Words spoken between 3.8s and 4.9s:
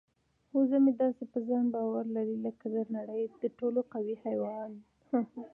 قوي حیوان.